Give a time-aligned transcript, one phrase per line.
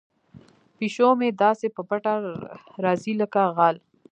[0.77, 2.13] پیشو مې داسې په پټه
[2.85, 3.75] راځي لکه غل.